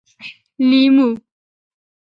[0.67, 1.07] 🍋 لېمو